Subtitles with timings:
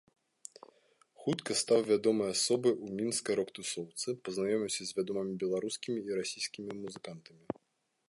[1.23, 7.43] Хутка стаў вядомай асобай у мінскай рок-тусоўцы, пазнаёміўся з вядомымі беларускімі і расійскімі музыкантамі.